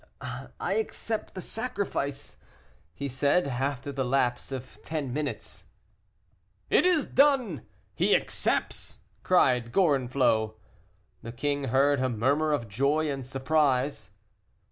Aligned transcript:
"I 0.59 0.73
accept 0.77 1.35
the 1.35 1.41
sacrifice," 1.43 2.35
he 2.95 3.07
said, 3.07 3.45
after 3.47 3.91
the 3.91 4.03
lapse 4.03 4.51
of 4.51 4.79
ten 4.81 5.13
minutes. 5.13 5.65
"It 6.71 6.87
is 6.87 7.05
done 7.05 7.67
he 7.93 8.15
accepts!" 8.15 8.97
cried 9.21 9.71
Gorenflot. 9.71 10.55
The 11.21 11.31
king 11.31 11.65
heard 11.65 11.99
a 11.99 12.09
murmur 12.09 12.51
of 12.51 12.67
joy 12.67 13.11
and 13.11 13.23
surprise. 13.23 14.09